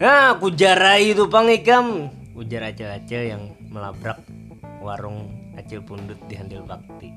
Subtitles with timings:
[0.00, 2.08] Nah, kujarai itu pang ikam.
[2.32, 4.16] Ujar acil-acil yang melabrak
[4.80, 5.28] warung
[5.60, 7.12] acil pundut di Handil Bakti.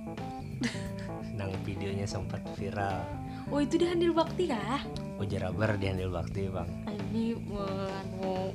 [1.39, 2.99] Nang videonya sempat viral.
[3.47, 4.83] Oh itu di Handil Bakti kah?
[5.15, 6.67] Ujar abar di Handil Bakti bang.
[6.91, 8.51] Ini mau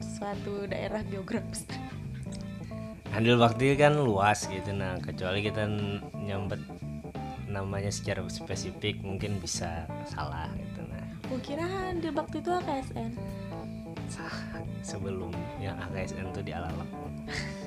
[0.00, 1.68] suatu daerah geografis.
[3.12, 5.68] Handil Bakti kan luas gitu nah kecuali kita
[6.16, 6.64] nyambet
[7.44, 10.73] namanya secara spesifik mungkin bisa salah gitu
[11.24, 13.12] nah Gue kira Handil Bakti itu AKSN.
[14.84, 16.84] sebelum yang AKSN tuh dialalak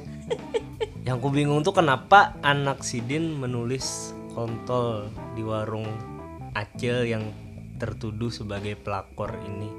[1.08, 5.90] yang ku bingung tuh kenapa anak Sidin menulis kontol di warung
[6.54, 7.26] Acil yang
[7.76, 9.70] tertuduh sebagai pelakor ini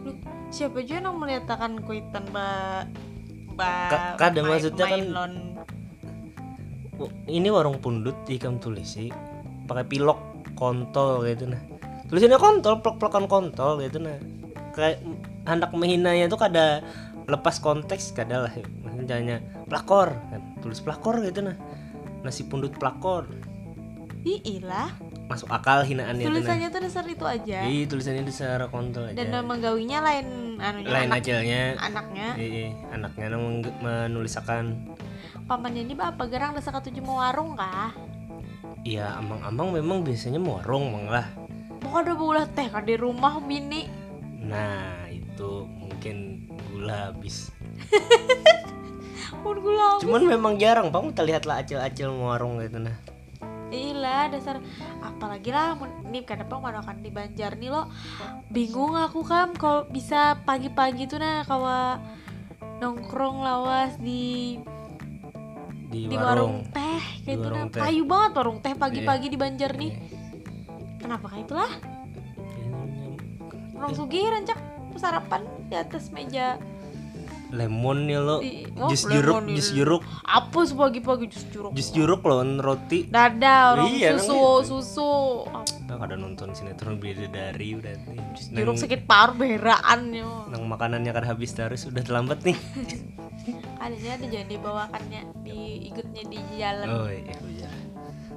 [0.00, 0.14] Loh,
[0.48, 2.86] siapa juga yang melihatkan kuitan ba
[3.52, 5.34] ba Ka- kada main- maksudnya kan- main lon.
[6.96, 9.10] Oh, ini warung pundut ikam tulisi
[9.66, 10.18] pakai pilok
[10.54, 11.62] kontol gitu nah
[12.08, 14.16] tulisannya kontol plek-plekan kontol gitu nah
[14.72, 15.00] kayak
[15.44, 16.84] hendak menghinanya tuh kada
[17.28, 18.52] lepas konteks kada lah
[18.96, 21.56] misalnya pelakor kan tulis pelakor gitu nah
[22.24, 23.28] nasi pundut pelakor
[24.26, 24.90] Ih, ilah.
[25.30, 27.68] masuk akal hinaannya nah Tulisannya tuh dasar itu aja.
[27.68, 32.28] Iya tulisannya di secara kontol aja Dan nama gawinya lain anunya lain anak, acilnya anaknya.
[32.40, 33.26] Iya, anaknya
[33.84, 34.88] menulisakan
[35.48, 37.92] Pamannya ini apa gerang desa ketujuh mau warung kah?
[38.84, 41.24] Iya, amang-amang memang biasanya morong mang lah.
[41.88, 43.88] Pokoknya bola teh kan di rumah bini.
[44.44, 47.48] Nah, itu mungkin gula habis.
[49.42, 49.96] Pun gula.
[50.04, 52.92] Cuman memang jarang, Bang, kita lihat lah acil-acil warung gitu nah.
[53.72, 54.60] Ilah dasar
[55.00, 55.76] apalagi lah
[56.08, 57.88] nih kan apa makan di Banjar nih lo
[58.48, 62.00] bingung aku kam kalau bisa pagi-pagi tuh nah kawa
[62.80, 64.56] nongkrong lawas di
[65.88, 66.64] Di, di warung.
[66.64, 67.80] warung teh kayak itu warung nah teh.
[67.84, 70.17] payu banget warung teh pagi-pagi di Banjar nih Iya.
[70.98, 71.70] Kenapa kayak itulah
[73.74, 74.58] orang sugih rancak
[74.98, 76.58] sarapan di atas meja
[77.48, 81.88] Lemon nih lo, Di- oh, jus jeruk, lemon jus jeruk, apa pagi-pagi jus jeruk jus
[81.96, 83.08] jeruk loh roti.
[83.08, 84.68] dada orang Iya, susu namanya.
[84.68, 85.12] susu
[85.88, 88.20] Nah, kada nonton sinetron bidadari udah nih.
[88.52, 92.52] jeruk Nang, sakit paru beraan yo nang makanannya kada habis terus udah terlambat nih.
[93.82, 95.58] adanya ada jangan dibawakannya di
[95.88, 97.70] ikutnya di jalan Oh iya, iya.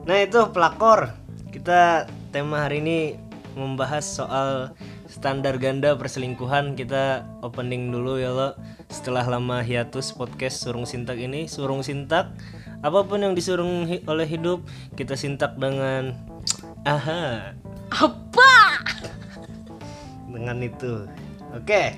[0.08, 1.12] Nah itu pelakor.
[1.52, 3.00] Kita tema hari ini
[3.60, 4.72] membahas soal
[5.12, 6.80] standar ganda perselingkuhan.
[6.80, 8.56] Kita opening dulu ya lo.
[8.88, 12.32] Setelah lama hiatus podcast Surung Sintak ini, Surung Sintak
[12.82, 14.66] apa pun yang disurung hi- oleh hidup
[14.98, 16.18] kita sintak dengan
[16.82, 17.54] aha
[17.94, 18.82] apa
[20.26, 21.06] dengan itu.
[21.54, 21.94] Oke.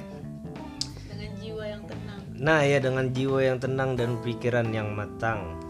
[1.08, 5.63] dengan jiwa yang tenang Nah ya dengan jiwa yang tenang dan pikiran yang matang.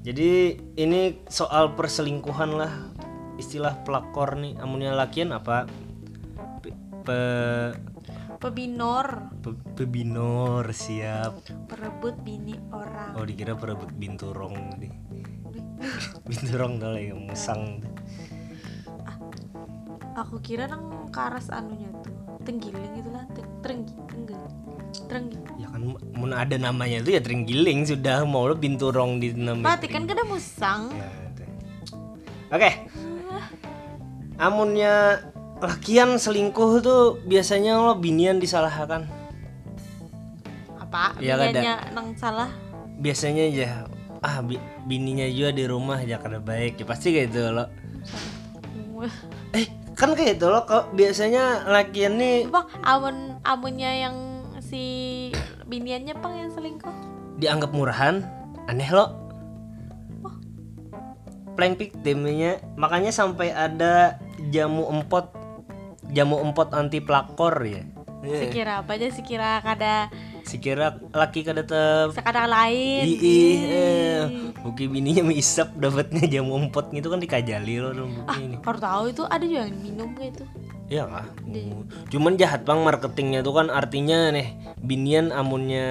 [0.00, 2.72] Jadi ini soal perselingkuhan lah.
[3.36, 5.64] Istilah pelakor nih amunnya lakian apa?
[6.60, 6.72] Pe,
[7.04, 7.76] pe-
[8.40, 9.32] pebinor.
[9.40, 11.40] pe- pebinor siap.
[11.68, 13.16] Perebut bini orang.
[13.16, 14.92] Oh dikira perebut binturong nih
[16.28, 17.80] binturong tuh yang musang
[20.16, 22.12] aku kira nang karas anunya tuh
[22.44, 24.42] tenggiling itulah Teng- terenggi tenggel
[25.06, 29.60] terenggi ya kan mun ada namanya itu ya terenggiling sudah mau lo binturong di nama
[29.60, 31.42] berarti kan kada musang Ya, itu.
[32.50, 32.70] Oke.
[34.36, 35.20] Amunnya
[35.58, 39.04] lakian selingkuh tuh biasanya lo binian disalahkan.
[40.80, 42.50] apa Iya, biniannya nang salah
[42.96, 43.68] Biasanya aja
[44.20, 47.64] ah bi- bininya juga di rumah ya kada baik ya pasti kayak gitu lo.
[49.52, 49.64] Eh
[49.94, 54.16] kan kayak gitu lo kok biasanya lakian nih bang amun amunnya yang
[54.70, 54.84] si
[55.66, 56.94] biniannya pang yang selingkuh?
[57.42, 58.22] Dianggap murahan?
[58.70, 59.18] Aneh lo.
[61.58, 64.22] Playing victimnya makanya sampai ada
[64.54, 65.34] jamu empot
[66.14, 67.82] jamu empot anti pelakor ya.
[68.22, 73.04] Eh, sekira apa aja sekira kada Sikira laki kada tetep sekadar lain.
[73.06, 74.20] Ih, eh,
[74.64, 78.56] buki bininya misap dapatnya jamu empot gitu kan dikajali lo dong buki ini.
[78.64, 80.44] Kau tahu itu ada juga yang minum kayak itu
[80.90, 81.26] Iya kah?
[82.10, 85.88] Cuman jahat bang marketingnya tuh kan artinya nih binian amunnya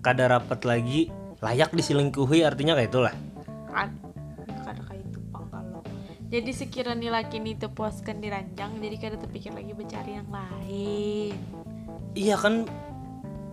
[0.00, 1.12] kada rapat lagi
[1.44, 3.14] layak diselingkuhi artinya kayak itulah.
[3.68, 3.92] kan
[4.64, 5.84] kada kayak itu pang kalau
[6.32, 11.36] jadi sekiranya laki ini terpuaskan di ranjang jadi kada terpikir lagi mencari yang lain
[12.16, 12.64] Iya kan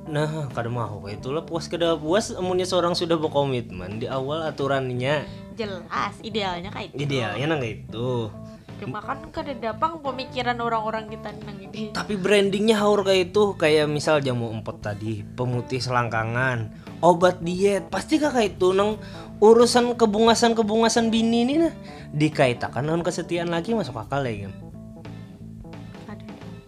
[0.06, 5.26] Nah, kada mau kayak itulah puas kada puas amunnya seorang sudah berkomitmen di awal aturannya
[5.58, 8.30] jelas idealnya kayak itu idealnya nang kayak itu.
[8.76, 11.90] Cuma kan kada dapang pemikiran orang-orang kita nang ini.
[11.90, 18.16] Tapi brandingnya haur kayak itu Kayak misal jamu empot tadi Pemutih selangkangan Obat diet Pasti
[18.16, 19.00] kah kayak itu Nang
[19.38, 21.74] urusan kebungasan-kebungasan bini ini nah
[22.10, 24.54] Dikaitakan dengan kesetiaan lagi masuk akal ya kan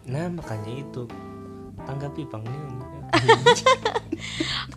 [0.03, 1.03] nah makanya itu.
[1.81, 2.55] Tanggapi pangnya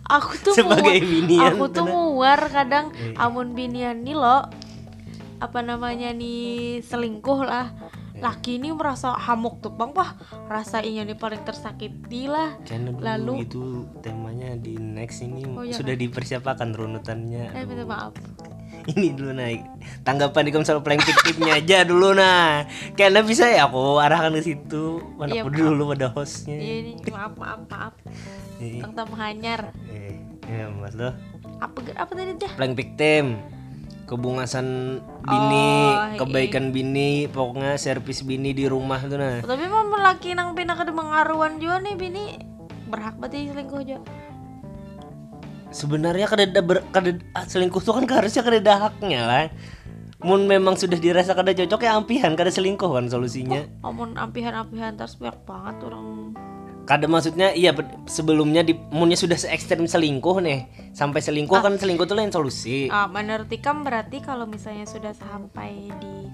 [0.09, 3.15] aku tuh Sebagai muar- binian aku tuh muar kadang Eh.
[3.15, 4.47] amun binian nih lo
[5.41, 7.73] apa namanya nih selingkuh lah.
[8.11, 8.19] Eh.
[8.21, 10.13] laki ini merasa hamuk tuh bang wah
[10.45, 12.53] rasa inya nih paling tersakiti lah.
[12.61, 13.63] Karena dulu Lalu- itu
[13.99, 17.49] temanya di next ini Oh, iya, sudah dipersiapkan runutannya.
[17.49, 18.13] eh minta maaf.
[18.81, 19.61] Ini dulu naik
[20.01, 22.65] tanggapan di soal playing fiktifnya aja dulu nah.
[22.97, 24.97] Karena bisa ya aku arahkan ke situ.
[25.21, 26.57] Mana Iya, dulu pada hostnya.
[26.57, 27.93] Iya, ini maaf maaf maaf.
[28.57, 31.13] Eh, tentang hanyar eh, ya mas lo
[31.61, 32.53] apa apa tadi dah?
[32.57, 33.25] Playing victim
[34.11, 39.39] kebungasan bini Oh, kebaikan bini pokoknya servis bini di rumah tuh nah.
[39.39, 42.35] Tapi mau laki nang pindah ke mengaruan juga nih bini.
[42.91, 44.03] Berhak berarti selingkuh juga.
[45.71, 49.47] Sebenarnya kada ber, kada ah, selingkuh tuh kan harusnya kada haknya lah.
[50.21, 53.63] Mun memang sudah dirasa kada cocok ya ampihan kada selingkuh kan solusinya.
[53.81, 56.35] Amun ampihan-ampihan terus banyak banget orang
[56.91, 60.67] kada maksudnya iya be- sebelumnya di munnya sudah se ekstrem selingkuh nih.
[60.91, 62.91] Sampai selingkuh kan selingkuh tuh lain solusi.
[62.91, 66.27] Ah, menurut Ikam berarti kalau misalnya sudah sampai di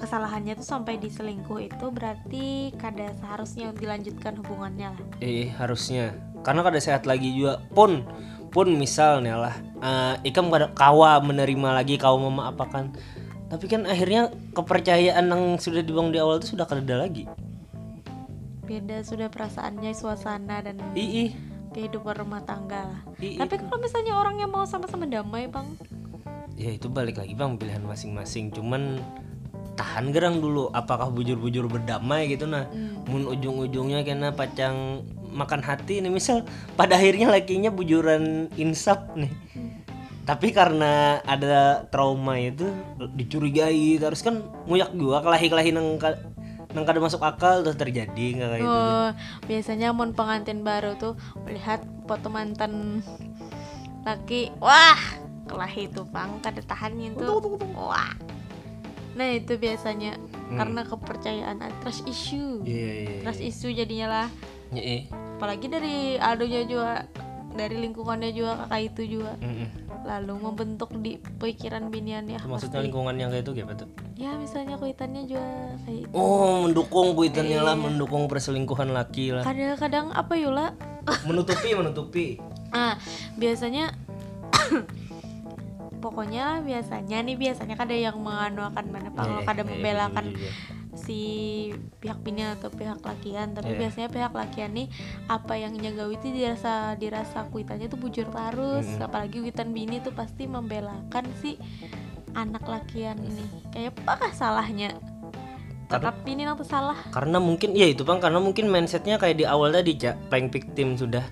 [0.00, 5.04] kesalahannya tuh sampai di selingkuh itu berarti kada seharusnya dilanjutkan hubungannya lah.
[5.20, 6.16] eh harusnya.
[6.40, 7.60] Karena kada sehat lagi juga.
[7.76, 8.08] Pun
[8.48, 9.54] pun misalnya lah
[9.84, 12.90] eh, ikam kada kawa menerima lagi kawa memaafkan
[13.46, 17.30] tapi kan akhirnya kepercayaan yang sudah dibangun di awal itu sudah kada ada lagi
[18.70, 21.34] Beda sudah perasaannya, suasana dan ii
[21.74, 23.02] kehidupan rumah tangga lah.
[23.18, 25.74] ii Tapi kalau misalnya orang yang mau sama-sama damai, Bang.
[26.54, 28.54] ya itu balik lagi bang pilihan masing-masing.
[28.54, 29.02] Cuman
[29.74, 32.70] tahan gerang dulu apakah bujur-bujur berdamai gitu nah.
[33.10, 35.02] Mun ujung-ujungnya kena pacang
[35.34, 36.46] makan hati nih misal.
[36.78, 39.34] Pada akhirnya lakinya bujuran insaf nih.
[40.30, 42.70] Tapi karena ada trauma itu
[43.18, 43.98] dicurigai.
[43.98, 46.22] Terus kan nguyak juga kelahi-kelahi nang ka-
[46.70, 48.70] nang kada masuk akal terus terjadi nggak kayak gitu.
[48.70, 49.08] Oh,
[49.50, 53.02] biasanya mon pengantin baru tuh melihat foto mantan
[54.06, 55.00] laki, wah,
[55.50, 57.26] kelahi tuh bang, kada tahan itu,
[57.74, 58.14] wah.
[59.18, 60.14] Nah itu biasanya
[60.54, 63.20] karena kepercayaan ah, trust issue, iya iya iya.
[63.26, 64.26] Trust issue jadinya lah.
[64.70, 65.00] Iya, iya.
[65.36, 67.04] Apalagi dari adonya juga,
[67.50, 69.66] dari lingkungannya juga kakak itu juga, Mm-mm.
[70.02, 72.40] lalu membentuk di pikiran binian ya.
[72.40, 75.44] maksudnya lingkungan yang kayak itu apa tuh Ya misalnya kuitannya juga
[75.82, 76.12] kayak itu.
[76.12, 77.82] oh mendukung kuitannya lah Iya.
[77.82, 80.66] mendukung perselingkuhan laki lah Kadang-kadang apa Yula?
[81.28, 82.26] menutupi menutupi
[82.70, 82.94] Ah,
[83.34, 83.90] biasanya
[86.00, 90.50] pokoknya biasanya nih biasanya kada yang menganuakan mana pak Iya, kada iya, membelakan betul juga.
[91.00, 91.20] Si
[91.98, 93.78] pihak bini atau pihak lakian tapi Iya.
[93.88, 94.88] biasanya pihak lakian nih
[95.26, 100.44] apa yang nyagawi itu dirasa dirasa kuitannya tuh bujur terus apalagi kuitan bini tuh pasti
[100.44, 101.56] membelakan si
[102.36, 103.42] anak lakian ini.
[103.74, 104.94] Kayak apakah salahnya?
[105.90, 106.94] Tetap ini nanti salah.
[107.10, 110.94] karena mungkin ya itu bang karena mungkin mindsetnya kayak di awal tadi cak playing victim
[110.94, 111.26] sudah.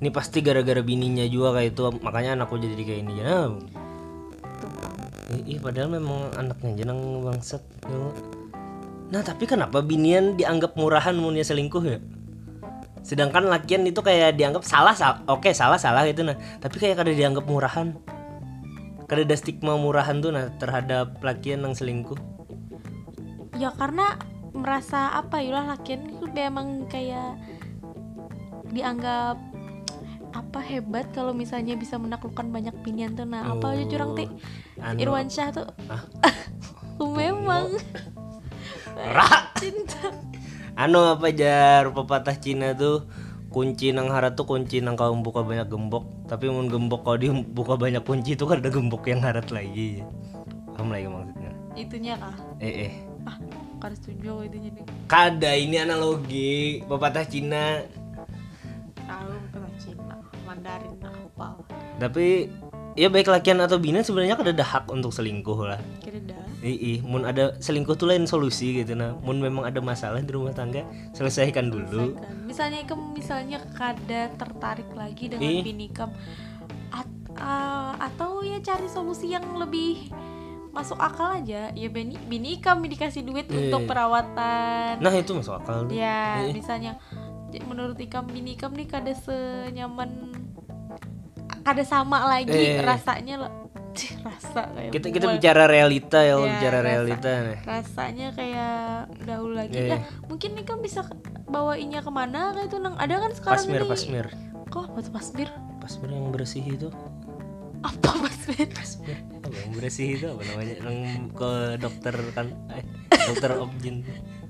[0.00, 3.54] Ini pasti gara-gara bininya juga kayak itu makanya anakku jadi kayak ini ya Bang.
[5.44, 7.60] Ih, padahal memang anaknya jenang bangsat.
[7.84, 8.00] Ya.
[9.08, 11.98] Nah tapi kenapa binian dianggap murahan munnya selingkuh ya?
[13.00, 16.36] Sedangkan lakian itu kayak dianggap salah, sal- oke salah salah gitu nah.
[16.60, 17.96] Tapi kayak kada dianggap murahan.
[19.08, 22.18] Kada ada stigma murahan tuh nah terhadap lakian yang selingkuh.
[23.56, 24.14] ya karena
[24.54, 27.34] merasa apa ya lah lakian itu memang kayak
[28.68, 29.34] dianggap
[30.30, 34.30] apa hebat kalau misalnya bisa menaklukkan banyak binian tuh nah apa aja curang ti
[34.78, 36.06] Anu, Irwan Syah tuh Ah.
[37.18, 37.74] memang
[38.98, 39.54] Ra.
[39.54, 40.10] cinta
[40.74, 43.06] anu apa jar pepatah Cina tuh?
[43.48, 46.04] Kunci nang harat tuh kunci nang kau buka banyak gembok.
[46.28, 50.04] Tapi mun gembok kau dibuka banyak kunci itu kan ada gembok yang harat lagi.
[50.76, 51.50] Paham lagi maksudnya?
[51.72, 52.36] Itunya kah?
[52.60, 52.92] Eh eh.
[53.24, 53.40] Ah
[53.78, 57.82] kada setuju itu jadi kada ini analogi pepatah Cina.
[59.06, 60.16] Tahu bukan Cina.
[60.44, 61.56] Mandarin apa
[61.98, 62.46] tapi
[62.94, 65.82] ya baik lakian atau bini sebenarnya kada ada hak untuk selingkuh lah.
[65.98, 70.18] Kira dah Ih, mun ada selingkuh tuh lain solusi gitu nah mun memang ada masalah
[70.18, 72.34] di rumah tangga selesaikan dulu Selesaikan.
[72.42, 75.62] misalnya kamu misalnya kada tertarik lagi dengan Ih.
[75.62, 76.10] bini kamu
[76.90, 80.10] At- ah, atau ya cari solusi yang lebih
[80.68, 83.70] masuk akal aja ya bini bini kamu dikasih duit Iya.
[83.70, 86.52] untuk perawatan nah itu masuk akal ya Ih.
[86.52, 86.98] misalnya
[87.48, 90.34] j- menurut ikam bini ikam nih kada senyaman
[91.60, 92.50] kada sama lagi
[92.80, 93.46] rasanya
[93.98, 96.86] Cih, rasa kayak kita kita bicara realita ya, Ya, bicara rasa.
[96.86, 97.58] realita nih.
[97.64, 98.76] Rasanya kayak
[99.24, 99.74] dahulu lagi.
[99.74, 101.00] Iya, ya mungkin nih kan bisa
[101.44, 103.90] bawainnya ke mana kayak itu nang ada kan sekarang pasmir ini?
[103.90, 104.26] pasmir.
[104.68, 105.48] Kok apa tuh pasmir?
[105.78, 106.88] Pasmir yang bersih itu.
[107.80, 108.66] Apa pasmir?
[108.70, 109.18] Pasmir.
[109.40, 110.74] Apa yang bersih itu apa namanya?
[110.84, 111.00] Yang
[111.32, 114.06] ke dokter kan eh, dokter objin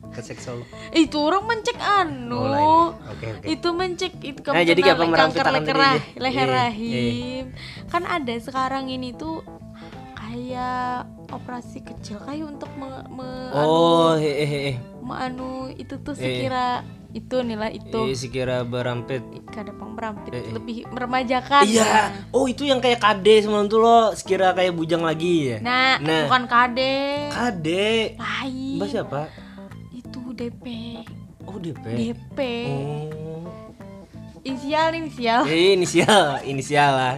[0.08, 2.34] ke seksolog itu orang mencek anu.
[2.34, 2.88] Oh, lain.
[3.08, 3.46] Oke, oke.
[3.46, 6.18] itu mencek itu Nah, jadi kenal kanker tangan leher, tadi rah- aja.
[6.18, 7.44] leher Iya, rahim
[7.86, 9.44] kan ada sekarang ini tuh
[10.14, 16.22] kayak operasi kecil kayak untuk me, me- oh hehehe anu, me- anu itu tuh Iya.
[16.22, 16.68] sekira
[17.10, 18.00] itu nilai itu.
[18.02, 19.24] Eh, sekira berampit.
[19.48, 20.52] Kada pemberampit Eh, eh.
[20.52, 21.64] lebih meremajakan.
[21.64, 21.84] Iya
[22.30, 25.58] oh itu yang kayak kade semalam tuh lo sekira kayak bujang lagi ya?
[25.58, 26.28] Nah, Nah.
[26.28, 26.96] bukan kade
[27.30, 28.76] kade lain.
[28.76, 29.20] Mbak siapa
[30.38, 30.64] DP
[31.50, 32.38] oh DP DP
[32.70, 33.28] oh.
[34.46, 35.42] Inisial inisial.
[35.44, 37.16] Eh, inisial inisial lah.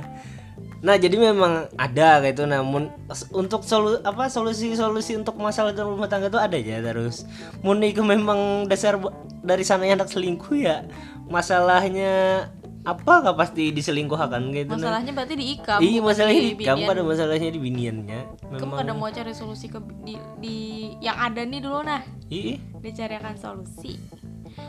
[0.81, 2.89] Nah jadi memang ada kayak itu namun
[3.37, 7.29] untuk solu apa solusi-solusi untuk masalah dalam rumah tangga itu ada aja terus.
[7.61, 8.97] Mun itu memang dasar
[9.45, 10.89] dari sana yang anak selingkuh ya.
[11.29, 12.49] Masalahnya
[12.81, 16.95] apa nggak pasti diselingkuhkan gitu masalahnya berarti diikam iya bukan masalahnya di di kamu binian.
[16.97, 18.21] ada masalahnya di biniannya
[18.51, 20.57] Kamu kada mau cari solusi ke di, di
[20.99, 22.03] yang ada nih dulu nah.
[22.27, 22.59] Iya.
[22.83, 23.95] Dicarikan solusi.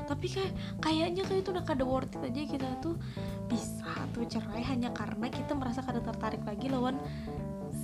[0.05, 2.95] Tapi kayak kayaknya kayak itu udah kada worth it aja kita tuh
[3.49, 7.01] bisa tuh cerai hanya karena kita merasa kada tertarik lagi lawan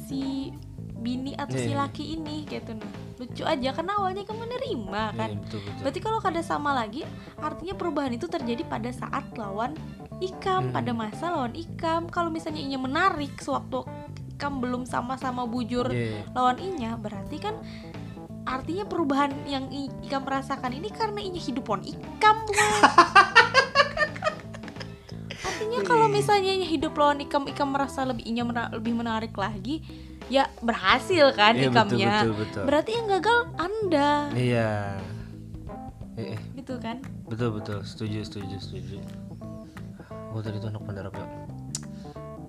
[0.07, 0.53] si
[0.97, 1.77] bini atau si Iya.
[1.79, 5.99] laki ini gitu nah lucu aja karena awalnya kamu menerima kan Iya, betul betul berarti
[5.99, 7.01] kalau kada sama lagi
[7.37, 9.73] artinya perubahan itu terjadi pada saat lawan
[10.17, 10.73] ikam Hmm.
[10.73, 13.85] pada masa lawan ikam kalau misalnya inya menarik sewaktu
[14.31, 16.25] ikam belum sama-sama bujur Iya.
[16.31, 17.57] lawan inya berarti kan
[18.43, 19.67] artinya perubahan yang
[19.99, 22.67] ikam merasakan ini karena inya hidup lawan ikam bukan
[25.39, 29.81] artinya kalau misalnya inya hidup lawan ikam ikam merasa lebih inya mena- lebih menarik lagi
[30.27, 32.13] ya berhasil kan Iya, betul, ikamnya.
[32.19, 32.63] betul, betul.
[32.65, 34.11] berarti yang gagal anda.
[34.31, 34.71] Iya.
[36.13, 36.39] Eh, eh.
[36.55, 36.97] gitu kan?
[37.25, 37.79] Betul betul.
[37.81, 38.97] Setuju setuju setuju.
[40.29, 41.27] Oh tadi tuh anak bandar apa ya?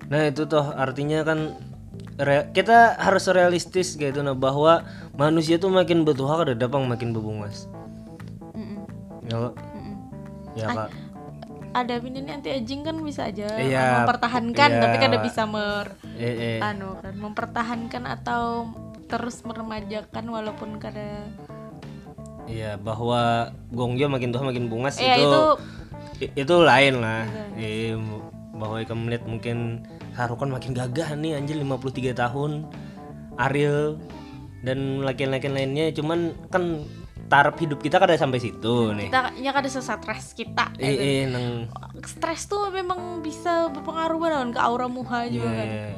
[0.05, 1.53] nah itu toh artinya kan
[2.17, 4.81] re- kita harus realistis gitu nah bahwa
[5.13, 7.69] manusia tuh makin bertuha kada dapang makin bebungas
[8.57, 8.89] Mm-mm,
[9.29, 9.95] ya lo mm-mm.
[10.57, 10.89] ya kak
[11.73, 14.81] ada ini anti aging kan bisa aja Iya, mempertahankan iya.
[14.81, 16.59] tapi kada bisa mer eh, eh.
[16.59, 18.73] anu kan mempertahankan atau
[19.09, 21.25] terus meremajakan walaupun kada
[22.49, 25.41] iya bahwa gongjo makin tua makin bungas ya itu
[26.19, 27.25] itu itu lain lah
[27.57, 27.93] eh,
[28.57, 29.57] bahwa kamu melihat mungkin
[30.19, 32.67] Sarukan makin gagah nih anjir 53 tahun
[33.39, 33.95] Ariel
[34.67, 36.83] dan laki-laki lainnya cuman kan
[37.29, 39.07] taraf hidup kita kada sampai situ nih.
[39.13, 41.69] Kita nya kada stres kita eh, eh nang
[42.01, 45.69] stres tuh memang bisa berpengaruh banget ke aura muha juga kan.
[45.69, 45.89] Iya.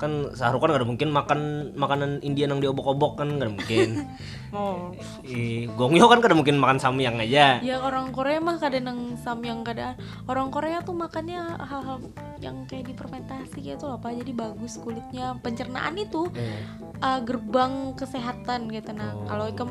[0.00, 1.40] kan Sarukan kada mungkin makan
[1.76, 3.88] makanan India nang diobok-obok kan kada mungkin.
[4.50, 4.90] Oh.
[5.22, 7.62] Eh, Gongyo kan kada mungkin makan samyang aja.
[7.62, 9.94] Ya orang Korea mah kada nang samyang kada.
[10.26, 12.02] Orang Korea tuh makannya hal-hal
[12.42, 15.38] yang kayak difermentasi gitu loh apa jadi bagus kulitnya.
[15.38, 16.66] Pencernaan itu eh,
[16.98, 18.90] uh, gerbang kesehatan gitu.
[18.90, 19.30] Nah Oh.
[19.30, 19.70] kalau ikam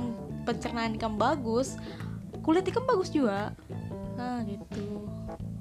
[0.49, 1.77] pencernaan ikam bagus
[2.41, 3.53] kulit ikam bagus juga.
[4.17, 5.05] Nah gitu.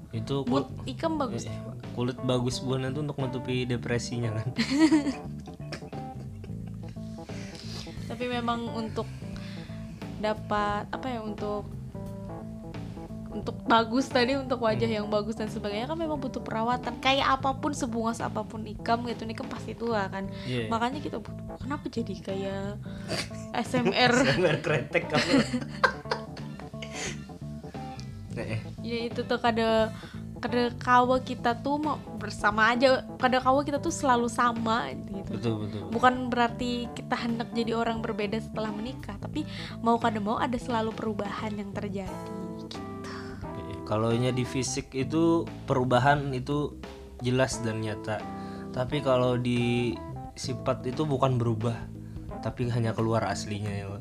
[0.08, 1.44] Itu kul- mood ikam bagus.
[1.44, 1.52] eh,
[1.92, 4.48] kulit bagus buana itu untuk menutupi depresinya kan?
[8.08, 9.04] Tapi memang untuk
[10.18, 11.68] dapat apa ya untuk
[13.28, 16.96] untuk bagus tadi untuk wajah yang bagus dan sebagainya kan memang butuh perawatan.
[17.04, 20.24] Kayak apa pun sebungas apa pun ikam gitu ikam pasti tua kan?
[20.48, 20.72] Iya.
[20.72, 22.80] makanya kita butuh kenapa jadi kayak
[23.54, 25.32] SMR Sambil kretek kamu.
[28.38, 28.62] Eh.
[28.86, 29.90] ya itu tuh kada
[30.38, 35.54] kada kawa kita tuh mau bersama aja kada kawa kita tuh selalu sama gitu betul
[35.66, 35.90] betul.
[35.90, 39.42] bukan berarti kita hendak jadi orang berbeda setelah menikah tapi
[39.82, 42.14] mau kada mau ada selalu perubahan yang terjadi
[42.62, 42.78] gitu.
[43.88, 46.76] Kalau nya di fisik itu perubahan itu
[47.24, 48.20] jelas dan nyata.
[48.68, 49.96] Tapi kalau di
[50.36, 51.88] sifat itu bukan berubah,
[52.40, 53.86] tapi hanya keluar aslinya ya.
[53.90, 53.98] Lo.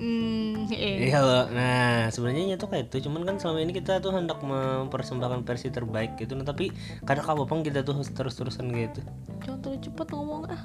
[0.00, 1.12] Hmm, eh.
[1.12, 1.40] Iya lo.
[1.52, 6.16] Nah sebenarnya itu kayak itu, cuman kan selama ini kita tuh hendak mempersembahkan versi terbaik
[6.16, 6.72] gitu, nah, tapi
[7.04, 9.00] kadang apa pun kita tuh terus-terusan gitu.
[9.44, 10.62] Jangan terlalu cepet ngomong ah.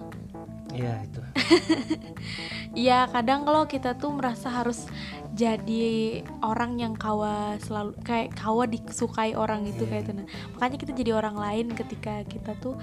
[0.76, 1.22] Iya itu.
[2.76, 4.92] Iya kadang kalau kita tuh merasa harus
[5.32, 10.28] jadi orang yang kawa selalu kayak kawa disukai orang itu kayak itu nah.
[10.60, 12.76] Makanya kita jadi orang lain ketika kita tuh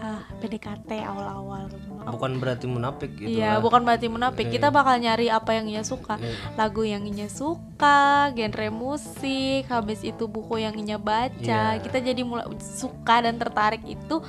[0.00, 1.92] ah PDKT awal-awal gitu.
[2.08, 3.36] Bukan berarti munafik gitu.
[3.36, 4.48] Iya, bukan berarti menapik.
[4.48, 6.16] Kita bakal nyari apa yang ia suka.
[6.16, 6.56] Iya.
[6.56, 11.76] Lagu yang ia suka, genre musik, habis itu buku yang ia baca.
[11.76, 11.84] Iya.
[11.84, 14.24] Kita jadi mulai suka dan tertarik itu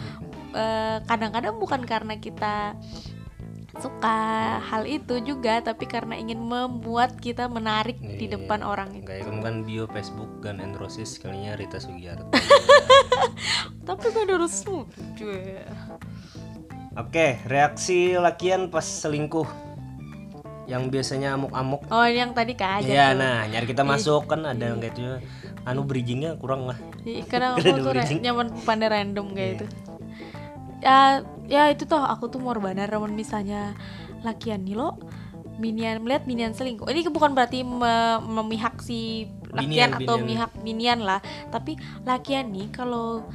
[0.52, 2.76] eh, kadang-kadang bukan karena kita
[3.78, 4.18] suka
[4.60, 8.36] hal itu juga, tapi karena ingin membuat kita menarik di Iya.
[8.36, 9.08] depan orang itu.
[9.08, 12.28] Kayak kamu kan bio Facebook Gun and Roses kalinya Rita Sugiarto.
[13.88, 14.68] Tapi gak harus.
[16.94, 19.48] Oke, reaksi lakian pas selingkuh.
[20.70, 24.80] yang biasanya amuk-amuk oh yang tadi kan Iya, nah nyari kita masuk kan ada yang
[24.80, 25.04] kayak itu
[25.68, 26.80] anu bridgingnya kurang lah.
[27.04, 27.92] Iya, karena aku tuh
[28.24, 29.66] nyaman pandai random kayak itu
[30.80, 33.76] ya ya itu toh aku tuh mau benar namun misalnya
[34.24, 34.96] lakian nih lo
[35.60, 40.22] minian melihat minian selingkuh ini bukan berarti me- memihak si lakian Binian, atau binian.
[40.24, 41.20] memihak binian lah
[41.52, 41.76] tapi
[42.08, 43.28] lakian nih kalau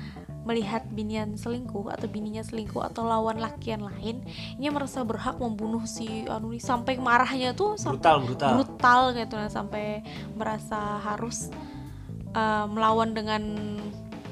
[0.46, 4.22] melihat binian selingkuh atau bininya selingkuh atau lawan lakian lain
[4.56, 8.50] ini merasa berhak membunuh si anu nih sampai marahnya tuh sampai Brutal, brutal.
[8.54, 10.06] brutal gitu nah sampai
[10.38, 11.50] merasa harus
[12.32, 13.42] uh, melawan dengan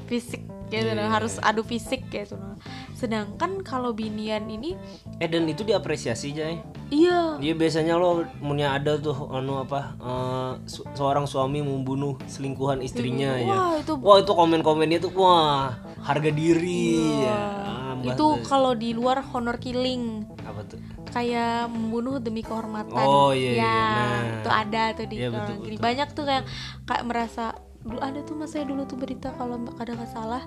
[0.07, 2.57] fisik gitu Iya, nah, iya, harus adu fisik gitu nah.
[2.93, 4.75] sedangkan kalau binian ini
[5.17, 6.59] Eh dan itu diapresiasi Jay.
[6.89, 12.81] iya Dia biasanya lo punya ada tuh anu apa eh, su- seorang suami membunuh selingkuhan
[12.81, 13.47] istrinya ya.
[13.47, 17.41] wah itu Wah itu komen-komennya tuh wah harga diri ya.
[17.63, 20.79] wah, Mbah itu kalau di luar honor killing apa tuh?
[21.07, 23.79] kayak membunuh demi kehormatan Oh, iya, ya iya.
[23.87, 24.23] Nah.
[24.35, 25.79] itu ada tuh di Iya, betul, betul.
[25.79, 26.45] banyak tuh kayak
[26.85, 27.45] kayak merasa
[27.85, 30.43] dulu ada tuh mas saya dulu tuh berita kalau ada nggak salah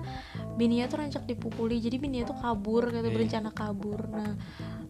[0.58, 3.14] bininya tuh rancak dipukuli jadi bininya tuh kabur gitu Iya.
[3.14, 4.34] berencana kabur nah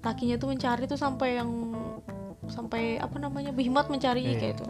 [0.00, 1.50] lakinya tuh mencari tuh sampai yang
[2.48, 4.40] sampai apa namanya behemoth mencarinya Iya.
[4.40, 4.64] kayak itu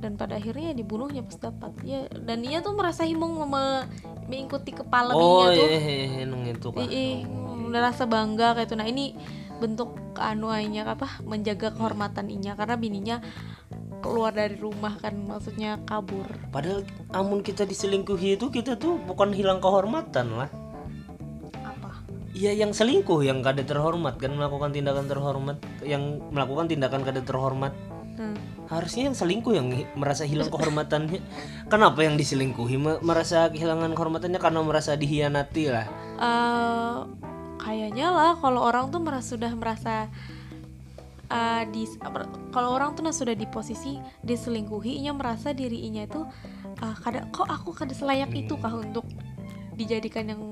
[0.00, 3.86] dan pada akhirnya ya dibunuhnya pas dapat ya dan dia tuh merasa himung meme-
[4.26, 6.86] mengikuti kepala Oh bininya tuh iya, iya, iya, itu kan.
[6.88, 7.22] Ih,
[7.70, 8.74] udah rasa bangga kayak itu.
[8.74, 9.14] Nah ini
[9.62, 13.16] bentuk anu ainya apa menjaga kehormatan inya karena bininya
[14.02, 16.26] keluar dari rumah kan maksudnya kabur.
[16.50, 20.50] Padahal amun kita diselingkuhi itu kita tuh bukan hilang kehormatan lah.
[21.56, 22.02] Apa?
[22.32, 27.70] Iya yang selingkuh yang kada terhormat kan melakukan tindakan terhormat yang melakukan tindakan kada terhormat
[28.12, 28.36] Hmm.
[28.68, 31.24] harusnya yang selingkuh yang merasa hilang kehormatannya
[31.72, 35.88] kenapa yang diselingkuhi me- merasa kehilangan kehormatannya karena merasa dihianati lah
[36.20, 36.96] Eh,
[37.56, 40.12] kayaknya lah kalau orang tuh merasa sudah merasa
[41.32, 41.82] eh, di
[42.52, 46.20] kalau orang tuh nah sudah di posisi diselingkuhi inya merasa dirinya itu
[46.84, 49.08] ah, kada kok aku kada selayak itu kah untuk
[49.72, 50.42] dijadikan yang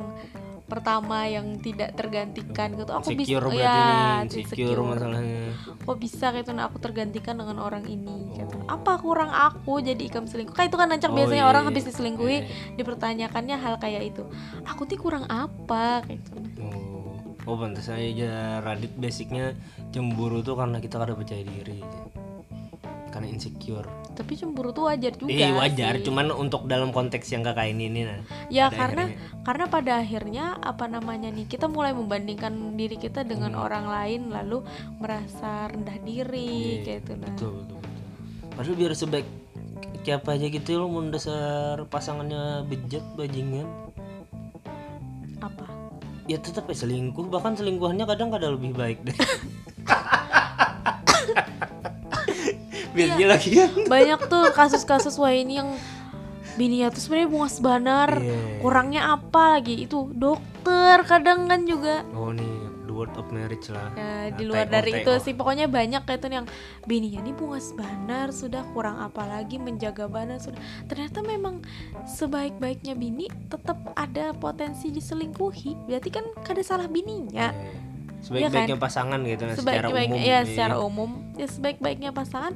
[0.70, 2.94] pertama yang tidak tergantikan gitu?
[2.94, 4.86] Aku bisa ya, nih insecure.
[4.86, 5.50] masalahnya.
[5.82, 8.54] Kok bisa kayak itu nah aku tergantikan dengan orang ini gitu.
[8.70, 10.54] apa kurang aku jadi ikam selingkuh?
[10.54, 11.70] Kayak itu kan nancak Oh, biasanya iya, orang iya.
[11.74, 14.22] habis diselingkuhi Iya, dipertanyakannya hal kayak itu.
[14.62, 16.38] Aku tuh kurang apa kayak gitu.
[16.62, 16.79] Oh
[17.50, 18.62] oh pantas aja.
[18.62, 19.58] Radit basicnya
[19.90, 21.82] cemburu tuh karena kita kada percaya diri
[23.10, 23.90] karena insecure.
[24.14, 25.98] Tapi cemburu tuh wajar juga eh wajar.
[25.98, 26.06] sih.
[26.06, 28.20] cuman untuk dalam konteks yang kakak ini nih nah.
[28.46, 29.42] Ya karena akhirnya.
[29.42, 33.66] karena pada akhirnya apa namanya nih kita mulai membandingkan diri kita dengan Hmm.
[33.66, 34.62] orang lain lalu
[35.02, 37.28] merasa rendah diri Iya, kayak itu nah.
[37.34, 37.98] Betul betul betul.
[38.54, 39.26] Padahal biar sebaik
[40.00, 43.66] kayak apa aja gitu lo mau dasar pasangannya bejat bajingan.
[45.40, 45.66] Apa
[46.30, 47.26] ya tetap ya selingkuh.
[47.26, 49.16] Bahkan selingkuhannya kadang kadang lebih baik deh.
[52.90, 53.16] Biar Iya.
[53.16, 55.70] dia lagi kan banyak tuh kasus-kasus wah ini yang
[56.54, 58.58] bininya tuh sebenarnya bungas banar Iya.
[58.60, 59.78] kurangnya apa lagi?
[59.80, 62.02] Itu dokter kadang kan juga.
[62.12, 62.59] Oh nih
[63.00, 63.88] word of marriage lah.
[63.96, 66.44] Ya, di Nah, luar dari itu sih pokoknya banyak kayak tuh yang
[66.84, 70.60] bininya nih bungas banar sudah kurang apa lagi menjaga banar sudah.
[70.84, 71.64] Ternyata memang
[72.04, 77.48] sebaik-baiknya bini tetap ada potensi diselingkuhi berarti kan kada salah bininya.
[77.48, 77.88] Iya.
[78.20, 80.28] sebaik-baiknya pasangan gitu nah, secara sebaik-baiknya umum ya.
[80.28, 80.40] iya.
[80.44, 81.10] secara umum.
[81.40, 82.52] Ya sebaik-baiknya pasangan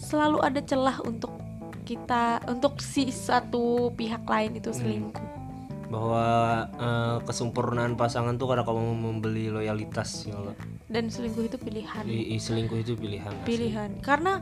[0.00, 1.36] selalu ada celah untuk
[1.84, 4.60] kita untuk si satu pihak lain Hmm.
[4.64, 5.43] itu selingkuh
[5.86, 6.24] bahwa
[6.70, 10.56] eh, kesempurnaan pasangan tuh karena kamu membeli loyalitas ya Allah.
[10.86, 12.04] dan selingkuh itu pilihan.
[12.04, 13.44] I- i- selingkuh itu pilihan asli.
[13.44, 13.90] pilihan.
[14.00, 14.40] Karena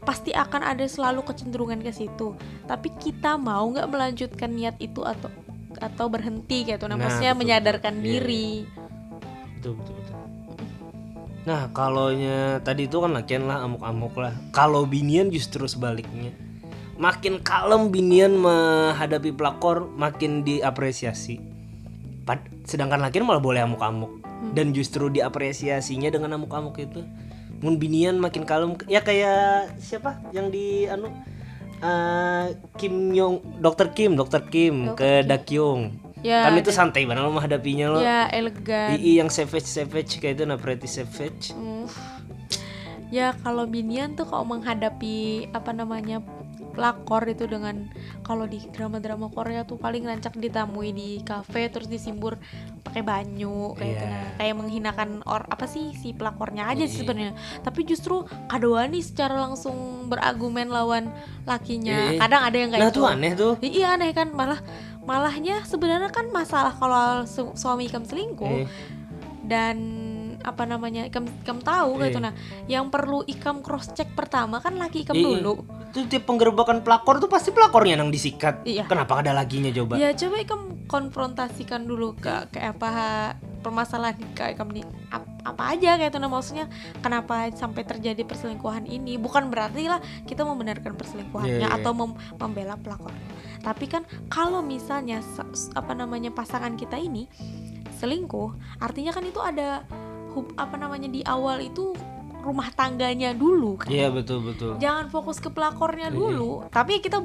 [0.00, 2.36] pasti akan ada selalu kecenderungan ke situ.
[2.62, 5.32] Tapi kita mau nggak melanjutkan niat itu atau
[5.74, 6.84] atau berhenti gitu.
[6.84, 8.04] Nah, Nah, maksudnya betul, menyadarkan betul.
[8.04, 8.48] Iya, diri.
[9.54, 10.12] betul betul betul.
[11.44, 14.32] Nah kalaunya tadi itu kan lakian lah amuk-amuk lah.
[14.50, 16.32] Kalau binian justru sebaliknya
[16.96, 21.40] makin kalem binian menghadapi pelakor makin diapresiasi.
[22.24, 24.22] Pad- sedangkan lakian malah boleh amuk-amuk.
[24.54, 27.02] Dan justru diapresiasinya dengan amuk-amuk itu.
[27.64, 28.76] Mun binian makin kalem.
[28.86, 30.20] Ya kayak siapa?
[30.30, 31.08] Yang di anu
[31.80, 36.04] eh, Kim Yong Dokter Kim Dokter Kim ke Dakyung.
[36.24, 38.00] Ya kan itu santai banget lo menghadapinya lo.
[38.00, 38.96] Ya elegan.
[38.96, 41.52] II yang savage savage kayak itu nah pretty savage.
[41.52, 41.84] Hmm.
[43.12, 46.18] ya kalau binian tuh kalau menghadapi apa namanya
[46.74, 47.86] pelakor itu dengan
[48.20, 52.36] kalau di drama-drama Korea tuh paling rancak ditamui di kafe terus disimbur
[52.82, 54.02] pakai banyu kayak gitu.
[54.02, 54.10] Iya.
[54.10, 57.00] nah kayak menghinakan or apa sih si pelakornya aja sih Iya.
[57.00, 57.32] sebenarnya.
[57.60, 62.10] Tapi justru Kadowani secara langsung berargumen lawan lakinya.
[62.10, 62.18] Iya.
[62.18, 63.00] kadang ada yang kayak nah gitu.
[63.00, 63.52] tuh aneh tuh.
[63.60, 64.28] Iya aneh kan.
[64.30, 64.58] Malah
[65.00, 68.66] malahnya sebenarnya kan masalah kalau su- suami kamu selingkuh Eh,
[69.44, 69.76] dan
[70.44, 72.04] apa namanya ikam ikam tahu Iya.
[72.04, 72.32] gitu nah
[72.66, 77.16] yang perlu ikam cross check pertama kan laki ikam Iya, dulu Itu tiap penggerbekan pelakor
[77.16, 78.60] tuh pasti pelakornya yang disikat.
[78.64, 78.82] Iya.
[78.84, 79.94] Kenapa ada laginya coba?
[79.94, 82.90] ya coba ikam konfrontasikan dulu ke ke apa
[83.60, 86.66] permasalahan kayak ikam nih ap- apa aja kayak itu nah maksudnya
[86.98, 91.78] kenapa sampai terjadi perselingkuhan ini bukan berarti lah kita membenarkan perselingkuhannya Iya, iya.
[91.78, 93.14] atau mem- membela pelakor
[93.60, 97.24] tapi kan kalau misalnya sa- apa namanya pasangan kita ini
[97.94, 99.86] selingkuh artinya kan itu ada
[100.56, 101.94] apa namanya di awal itu
[102.40, 104.76] rumah tangganya dulu kan Iya betul betul.
[104.76, 106.16] jangan fokus ke pelakornya Iya.
[106.16, 107.24] dulu tapi kita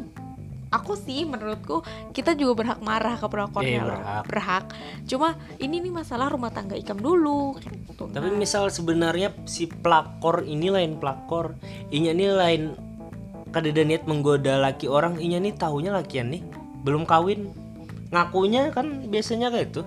[0.69, 4.23] aku sih menurutku kita juga berhak marah ke pelakornya Iya, berhak.
[4.25, 4.65] berhak
[5.03, 8.05] cuma ini nih masalah rumah tangga ikam dulu gitu.
[8.05, 11.57] Tapi Nah, misal sebenarnya si pelakor ini lain pelakor,
[11.89, 12.61] inya ini lain
[13.49, 16.45] kadeda niat menggoda laki orang, inya nih tahunya lakian nih
[16.79, 17.49] belum kawin,
[18.07, 19.81] ngakunya kan biasanya kayak itu.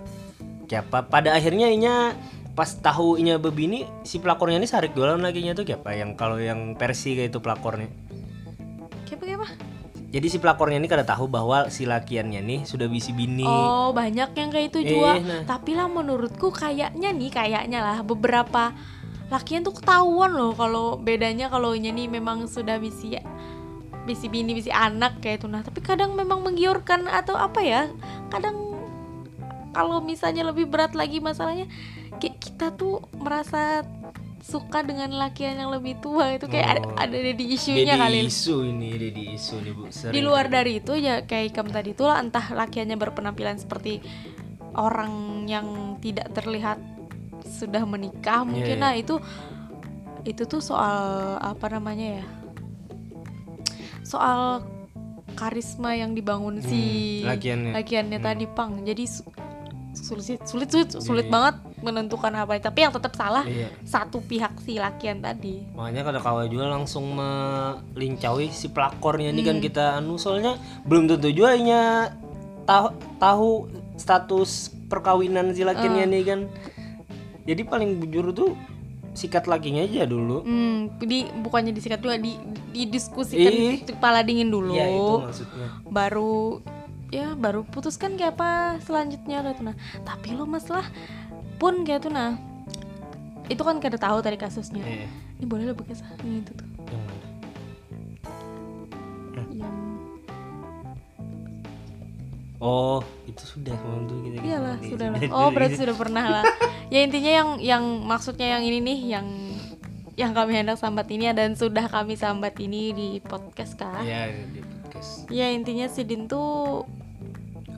[0.67, 1.07] Siapa?
[1.07, 2.13] Pada akhirnya inya
[2.53, 5.97] pas tahu inya bebini si pelakornya ini sarik jualan lakinya tuh siapa?
[5.97, 7.89] Yang kalau yang versi kayak itu pelakornya.
[9.09, 9.49] kayak apa, kayak apa?
[10.13, 13.49] Jadi si pelakornya ini kada tahu bahwa si lakiannya nih sudah bisi bini.
[13.49, 15.43] oh banyak yang kayak itu Eh, juga nah.
[15.49, 18.77] tapi lah menurutku kayaknya nih kayaknya lah beberapa
[19.33, 23.17] lakian tuh ketahuan loh kalau bedanya kalau nya nih memang sudah bisi
[24.05, 27.89] bisi bini bisi anak kayak itu nah tapi kadang memang menggiurkan atau apa ya
[28.29, 28.72] kadang
[29.73, 31.67] kalau misalnya lebih berat lagi masalahnya
[32.17, 33.83] kayak kita tuh merasa
[34.43, 36.99] suka dengan lakian yang lebih tua itu kayak Oh.
[36.99, 39.83] ada, ada di isunya kali isu ini, jadi isu nih bu.
[39.89, 44.03] Sering di luar dari itu ya kayak Ikam tadi itu lah entah lakiannya berpenampilan seperti
[44.75, 45.67] orang yang
[45.99, 46.83] tidak terlihat
[47.45, 48.83] sudah menikah mungkin iya.
[48.83, 49.23] lah itu
[50.23, 50.99] itu tuh soal
[51.39, 52.25] apa namanya ya
[54.03, 54.63] soal
[55.35, 57.71] karisma yang dibangun si Hmm, lakiannya.
[57.75, 58.27] lakiannya Hmm.
[58.27, 59.05] tadi pang jadi
[59.93, 61.33] su- sulit sulit sulit sulit Iya.
[61.33, 63.69] banget menentukan apa tapi yang tetap salah Iya.
[63.83, 69.59] satu pihak si lakian tadi Makanya kada kawa juga langsung melincaui si pelakornya ini kan
[69.59, 69.65] Hmm.
[69.65, 71.57] kita anu soalnya belum tentu juga
[72.63, 72.87] tahu
[73.19, 73.51] tahu
[73.95, 76.11] status perkawinan si lakinya Eh.
[76.11, 76.41] nih kan.
[77.43, 78.55] Jadi paling bujur tuh
[79.13, 80.41] sikat lakinya aja dulu.
[80.41, 82.39] Hmm, di bukannya disikat juga di
[82.73, 83.83] didiskusikan Ih.
[83.83, 84.73] di kepala dingin dulu.
[84.73, 85.67] Iya itu maksudnya.
[85.85, 86.63] Baru
[87.13, 89.77] ya baru putuskan kayak apa selanjutnya kayak itu nah.
[90.01, 90.89] Tapi lo masalah
[91.57, 92.35] pun kayak itu nah.
[93.47, 94.81] Itu kan kada tahu tadi kasusnya.
[94.81, 96.67] Eh, Ini boleh lo bekas ini itu tuh.
[96.83, 97.27] yang mana?
[99.53, 99.77] Yang
[102.63, 105.19] Oh, itu sudah waktu kita iyalah kita- sudah lah.
[105.19, 106.45] kita- Oh, berarti sudah pernah lah.
[106.89, 109.27] Ya intinya yang yang maksudnya yang ini nih yang
[110.15, 113.99] yang kami hendak sambat ini dan sudah kami sambat ini di podcast kah?
[113.99, 115.27] Iya, di podcast.
[115.27, 116.87] Ya intinya si Din tuh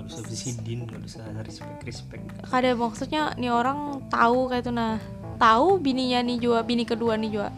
[0.05, 2.25] Kalau usah sidin, kalau usah respect respect.
[2.45, 5.01] kada maksudnya nih orang tahu kayak itu nah
[5.41, 7.49] tahu bininya nih juga bini kedua nih juga.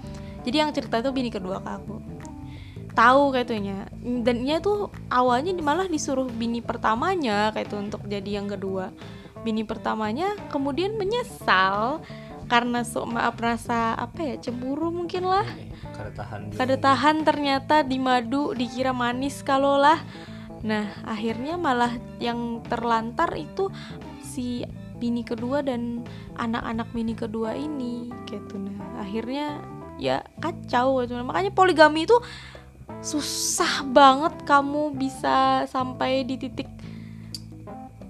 [0.47, 1.97] Jadi yang cerita itu bini kedua ke aku.
[2.97, 3.79] Tahu kayak itunya.
[4.01, 8.95] Dan dia tuh awalnya malah disuruh bini pertamanya kayak itu untuk jadi yang kedua.
[9.43, 12.01] Bini pertamanya kemudian menyesal
[12.47, 15.45] karena so maaf rasa apa ya cemburu mungkin lah.
[15.45, 19.99] Eh, kada tahan kada tahan ternyata di madu dikira manis kalau lah
[20.67, 23.71] nah akhirnya malah yang terlantar itu
[24.19, 24.67] si
[24.99, 26.03] bini kedua dan
[26.41, 28.11] anak-anak bini kedua ini.
[28.27, 29.07] Gitu nah.
[29.07, 29.63] Akhirnya
[29.97, 31.15] ya kacau gitu.
[31.23, 32.17] Makanya poligami itu
[33.03, 36.76] susah banget kamu bisa sampai di titik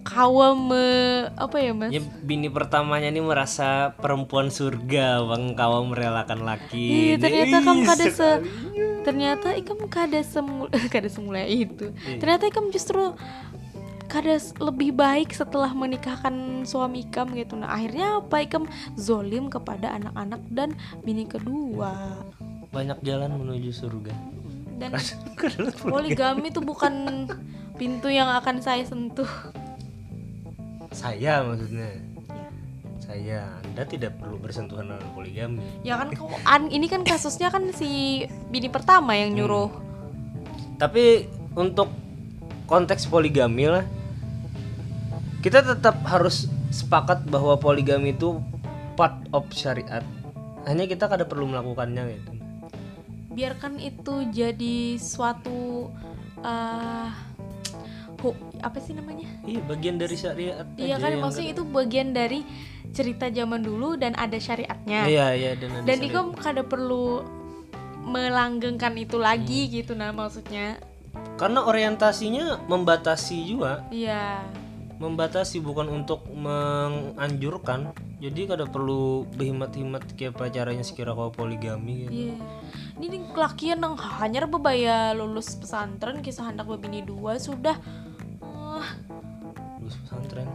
[0.06, 0.86] kawa me
[1.34, 6.86] apa ya mas Ya, bini pertamanya ini merasa perempuan surga, bang kawa merelakan laki.
[6.86, 8.28] Iya, ternyata kamu kada se
[9.02, 11.90] ternyata ikam kada semula kada semula itu.
[12.06, 12.22] Iya.
[12.22, 13.18] Ternyata ikam justru
[14.06, 17.58] kada lebih baik setelah menikahkan suami ikam gitu.
[17.58, 22.22] Nah, akhirnya apa ikam zolim kepada anak-anak dan bini kedua.
[22.70, 24.14] Banyak jalan menuju surga.
[24.76, 24.92] Dan
[25.90, 27.26] poligami itu bukan
[27.74, 29.28] pintu yang akan saya sentuh.
[30.96, 31.88] Saya maksudnya.
[31.92, 32.48] Ya.
[32.96, 35.60] Saya, Anda tidak perlu bersentuhan dengan poligami.
[35.84, 39.68] Ya kan kau- an- ini kan kasusnya kan si bini pertama yang nyuruh.
[40.76, 41.92] Tapi untuk
[42.64, 43.84] konteks poligami lah,
[45.38, 48.40] kita tetap harus sepakat bahwa poligami itu
[48.98, 50.02] part of syariat.
[50.64, 52.32] Hanya kita kada perlu melakukannya gitu.
[53.36, 55.92] biarkan itu jadi suatu
[58.16, 59.28] hu- apa sih namanya?
[59.44, 60.66] Iya, bagian dari syariat.
[60.76, 62.40] Iya kan yang maksudnya itu bagian dari
[62.94, 65.04] cerita zaman dulu dan ada syariatnya.
[65.08, 66.00] Iya, iya dan ada dan.
[66.00, 67.24] Ikom kada perlu
[68.06, 70.78] melanggengkan itu lagi gitu nah maksudnya.
[71.36, 73.84] Karena orientasinya membatasi juga.
[73.92, 74.44] Iya.
[74.96, 82.32] membatasi bukan untuk menganjurkan jadi kada perlu berhemat-hemat kayak pacaranya sekira kau poligami gitu.
[82.32, 82.36] Iya.
[82.96, 87.76] Ini nih kelakian nang hanya bebaya lulus pesantren kisah hendak bebini dua sudah
[89.86, 90.50] lulus pesantren.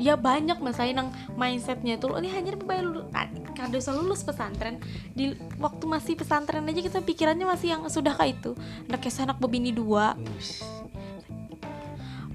[0.00, 3.10] Ya banyak mas saya nang mindsetnya tuh ini hanya bebaya lulus.
[3.58, 4.80] Kada usah lulus pesantren
[5.12, 8.56] di waktu masih pesantren aja kita pikirannya masih yang sudah kayak itu
[9.02, 10.16] kisah anak bebini dua.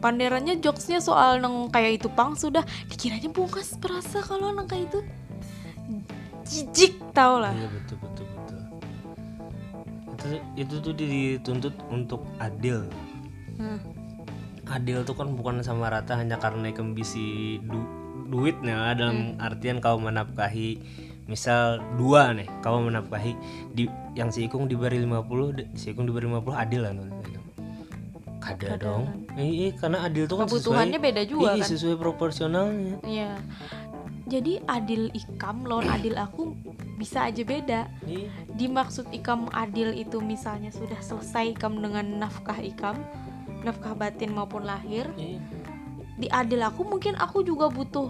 [0.04, 2.62] Panderannya jokesnya soal nang kayak itu pang sudah.
[2.92, 5.00] Dikiranya bungkas perasa kalau nang kayak itu
[6.46, 7.56] jijik tau lah.
[7.58, 8.60] Iya betul betul betul.
[10.14, 12.86] Itu itu tuh dituntut untuk adil.
[13.58, 13.82] Nah,
[14.66, 17.82] adil tuh kan bukan sama rata hanya karena kembisi du
[18.26, 20.82] duitnya dalam artian kau menafkahi.
[21.26, 23.34] Misal dua nih kau menafkahi
[23.74, 27.10] di yang si Ikung diberi 50 de- si Ikung diberi 50 adil lah non
[28.46, 29.04] kada dong.
[29.34, 31.70] Iya karena adil tuh kan Kebutuhannya sesuai, beda juga iya, kan.
[31.74, 32.96] sesuai proporsionalnya.
[33.02, 33.32] Iya.
[34.26, 36.54] Jadi adil ikam lawan adil aku
[36.98, 37.90] bisa aja beda.
[38.06, 38.30] iya.
[38.54, 42.98] Dimaksud ikam adil itu misalnya sudah selesai ikam dengan nafkah ikam,
[43.66, 45.10] nafkah batin maupun lahir.
[45.18, 45.42] iya.
[46.16, 48.08] Di adil aku mungkin aku juga butuh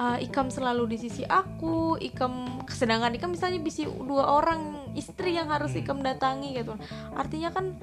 [0.00, 5.52] uh, ikam selalu di sisi aku, ikam sedangkan ikam misalnya bisa dua orang istri yang
[5.52, 6.78] harus ikam datangi gitu.
[7.12, 7.76] Artinya kan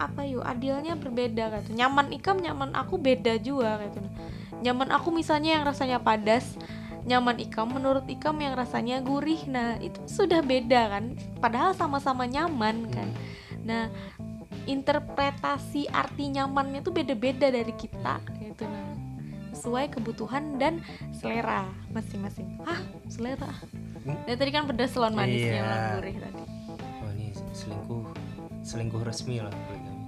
[0.00, 1.76] apa yuk adilnya berbeda gitu.
[1.76, 4.00] Nyaman ikam nyaman aku beda juga gitu.
[4.62, 6.56] Nyaman aku misalnya yang rasanya padas,
[7.04, 9.42] nyaman ikam menurut ikam yang rasanya gurih.
[9.50, 11.18] Nah, itu sudah beda kan.
[11.42, 13.08] Padahal sama-sama nyaman kan.
[13.62, 13.90] Nah,
[14.64, 18.90] interpretasi arti nyamannya tuh beda-beda dari kita gitu nah.
[19.52, 20.80] Sesuai kebutuhan dan
[21.12, 22.58] selera masing-masing.
[22.64, 23.52] Ah, selera.
[24.26, 25.62] Dan tadi kan pedas lawan manisnya Iya.
[25.62, 26.42] lawan gurih tadi.
[26.98, 28.02] oh ini selingkuh
[28.62, 30.04] selingkuh resmi lah poligami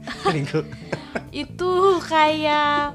[0.22, 0.64] selingkuh
[1.32, 1.70] itu
[2.06, 2.94] kayak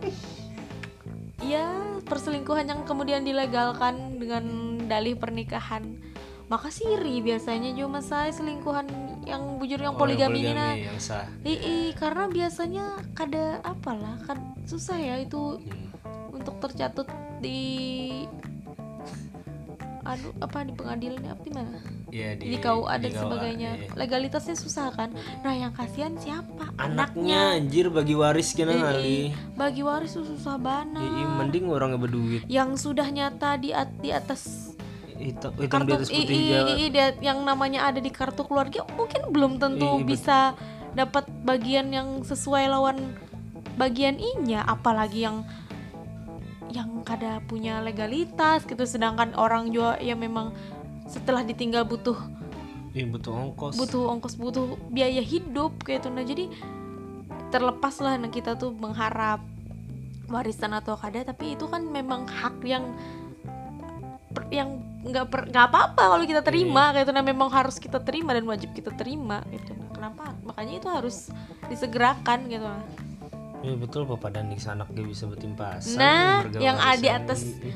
[1.41, 1.65] ya
[2.02, 4.43] perselingkuhan yang kemudian dilegalkan dengan
[4.86, 6.00] dalih pernikahan
[6.45, 8.86] maka siri biasanya cuma saya selingkuhan
[9.26, 10.74] yang bujur yang Oh, poligami ini nah.
[10.74, 11.26] yang sah.
[11.42, 15.90] Ii, karena biasanya kada apalah kan susah ya itu Hmm.
[16.32, 18.24] untuk tercatut di
[20.04, 21.80] anu apa di pengadilan apa di mana?
[22.08, 23.72] Iya, di KUA dan di KUA, sebagainya.
[23.76, 23.88] iya.
[23.92, 25.10] legalitasnya susah kan?
[25.42, 26.70] Nah yang kasihan siapa?
[26.78, 27.58] Anaknya.
[27.58, 29.18] Anjir bagi waris kena Ii, kali.
[29.52, 31.02] bagi waris susah banget.
[31.02, 32.42] Ii, mending orang yang berduit.
[32.46, 34.72] Yang sudah nyata di at- di atas
[35.17, 38.12] hitam, hitam di kartu atas i, putih i- i- i- dia- yang namanya ada di
[38.12, 40.38] kartu keluarga mungkin belum tentu I- i, bet- bisa
[40.95, 43.15] dapat bagian yang sesuai lawan
[43.75, 44.63] bagian inya.
[44.63, 45.43] Apalagi yang
[46.71, 48.84] yang kada punya legalitas gitu.
[48.84, 50.51] Sedangkan orang juga ya memang
[51.08, 52.17] setelah ditinggal butuh
[52.95, 53.75] Ih, butuh ongkos.
[53.75, 56.10] butuh ongkos butuh biaya hidup kayak itu.
[56.12, 56.45] Nah jadi
[57.51, 59.43] terlepas lah nah kita tuh mengharap
[60.28, 61.23] warisan atau kada.
[61.23, 62.95] Tapi itu kan memang hak yang
[64.51, 68.34] yang nggak per- nggak apa-apa kalau kita terima kayak itu nah memang harus kita terima
[68.34, 69.78] dan wajib kita terima gitu.
[69.78, 70.34] Nah kenapa?
[70.41, 71.30] Makanya itu harus
[71.70, 72.65] disegerakan gitu.
[73.65, 77.74] Iya betul Bapak dan di sana gak bisa bertimpasan Nah, yang ada di atas Ih,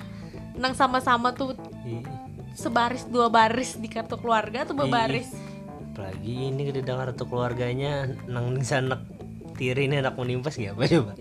[0.53, 2.05] nang sama-sama tuh ih.
[2.53, 5.33] sebaris dua baris di kartu keluarga tuh bebaris
[5.89, 9.01] apalagi ini kedengar tuh keluarganya nang di sana
[9.57, 11.13] tiri ini anak menimpas gak apa coba?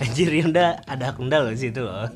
[0.00, 2.08] Anjir ya udah ada hak loh situ loh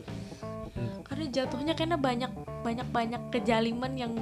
[1.07, 2.33] karena jatuhnya karena banyak
[2.67, 4.13] banyak banyak kejaliman yang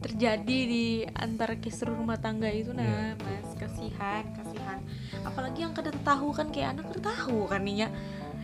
[0.00, 3.48] terjadi di antara kisru rumah tangga itu nah mas.
[3.60, 4.80] Kasihan kasihan.
[5.28, 7.88] Apalagi yang kada tahu kan kayak anak kada tahu kan nih ya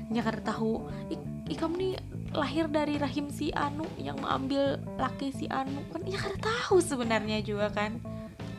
[0.07, 1.19] nya kada tahu Ik,
[1.51, 1.97] ikam nih
[2.37, 7.41] lahir dari rahim si Anu yang mengambil laki si Anu kan ya kada tahu sebenarnya
[7.41, 7.97] juga kan.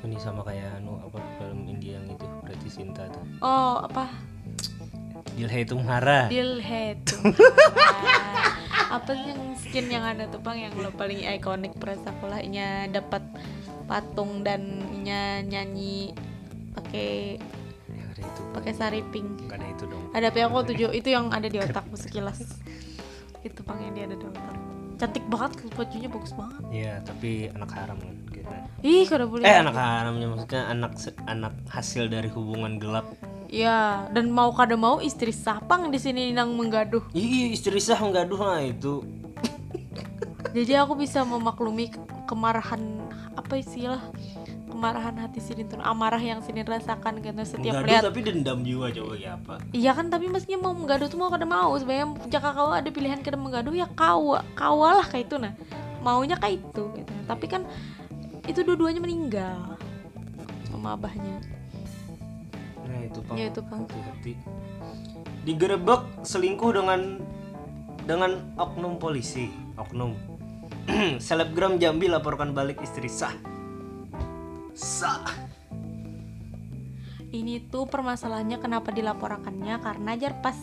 [0.02, 3.24] Ini sama kayak anu apa film India yang itu berarti Sinta tuh?
[3.44, 4.08] Oh apa?
[5.38, 6.98] Dilhai Tumhara Dilhead
[8.88, 13.24] apa sih yang skin yang ada tuh bang yang lo paling ikonik pada sekolahnya dapat
[13.88, 16.16] patung dan nya nyanyi
[16.76, 17.40] pakai
[18.56, 19.48] pakai sari pink?
[19.52, 20.04] Ada itu dong.
[20.12, 22.42] Ada kau tujuh itu yang ada di otakku sekilas.
[23.44, 24.56] Itu bang yang dia ada di otak.
[24.98, 26.62] Cantik banget bajunya bagus banget.
[26.74, 29.46] Ya tapi anak haram kan kita ih kada boleh?
[29.46, 30.94] Eh anak haramnya maksudnya anak
[31.30, 33.06] anak hasil dari hubungan gelap
[33.48, 37.04] ya dan mau kada mau istri sapang di sini nang menggaduh.
[37.12, 39.04] Ih, istri sah menggaduh lah itu.
[40.56, 42.80] Jadi aku bisa memaklumi ke- kemarahan
[43.34, 44.02] apa istilah
[44.68, 48.04] kemarahan hati Sinin tuh amarah yang Sinin rasakan karena setiap menggaduh lihat.
[48.06, 49.56] tapi dendam juga coba ya apa?
[49.72, 51.74] Iya kan tapi maksudnya mau menggaduh tuh mau kada mau.
[51.74, 55.54] Sebenarnya jika kau ada pilihan kada menggaduh ya kau kau lah kayak itu nah.
[55.98, 57.14] Maunya kayak itu gitu.
[57.26, 57.66] tapi kan
[58.48, 59.76] itu dua-duanya meninggal
[60.70, 61.42] sama abahnya
[62.88, 63.36] nah itu pang.
[63.36, 63.84] Ya, itu, Pang.
[63.84, 64.34] hati-hati.
[65.44, 67.22] Digerebek selingkuh dengan
[68.08, 69.52] dengan oknum polisi.
[69.76, 70.16] Oknum.
[71.28, 73.36] Selebgram Jambi laporkan balik istri sah.
[74.72, 75.28] Sah.
[77.28, 80.56] Ini tuh permasalahannya kenapa dilaporkannya karena jar pas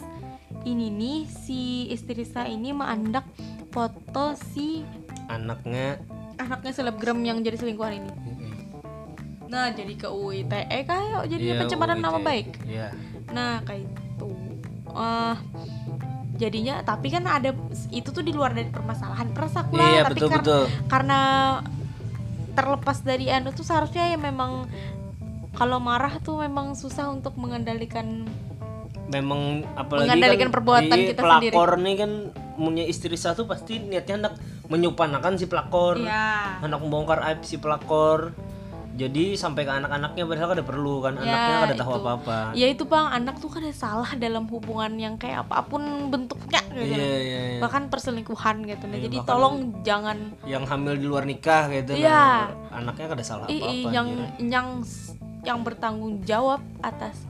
[0.65, 3.29] ini nih si istri saya ini mengandak
[3.69, 4.81] foto si
[5.29, 6.01] anaknya.
[6.41, 8.34] anaknya selebgram yang jadi selingkuhan ini
[9.47, 12.65] nah jadi ke UITE kayak jadi Iya, pencemaran nama baik.
[12.65, 12.89] Iya.
[13.31, 14.31] nah kayak itu
[14.87, 15.35] Eh,
[16.35, 17.51] jadinya tapi kan ada
[17.91, 20.65] itu tuh di luar dari permasalahan perasa aku lah Iya, tapi betul, kar- betul.
[20.87, 21.21] karena
[22.55, 24.71] terlepas dari anu tuh seharusnya ya memang
[25.53, 28.23] kalau marah tuh memang susah untuk mengendalikan
[29.05, 32.11] memang apalagi Mengendalikan kan, perbuatan iya, kita pelakor nih kan
[32.55, 35.99] punya istri satu pasti niatnya hendak menyupanakan si pelakor.
[35.99, 38.31] Ya hendak membongkar aib si pelakor
[38.95, 42.39] jadi sampai ke anak-anaknya padahal kan ada perlu kan Ya, anaknya kan ada tahu apa-apa.
[42.55, 43.07] Ya itu bang.
[43.11, 45.83] Anak tuh kan ada salah dalam hubungan yang kayak apa pun
[46.15, 46.95] bentuknya gitu.
[46.95, 47.61] Iya iya iya.
[47.63, 48.85] bahkan perselingkuhan gitu.
[48.87, 51.99] Nah Iya, jadi tolong jangan yang hamil di luar nikah gitu.
[51.99, 52.55] Iya.
[52.71, 54.69] nah, anaknya kan ada salah apa-apa yang yang
[55.45, 57.27] yang bertanggung jawab atas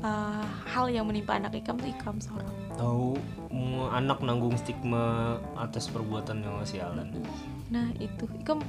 [0.00, 2.48] uh, hal yang menimpa anak ikam tuh ikam seorang
[2.80, 3.20] tahu
[3.92, 7.12] anak nanggung stigma atas perbuatan yang sialan
[7.68, 8.24] nah itu.
[8.40, 8.64] Ikam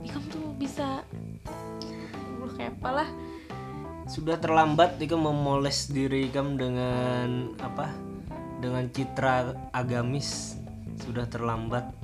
[0.00, 1.04] ikam tuh bisa
[2.54, 3.08] kayak apa lah
[4.10, 7.94] sudah terlambat Ikam memoles diri Ikam dengan apa?
[8.58, 10.58] Dengan citra agamis.
[10.98, 11.94] Sudah terlambat.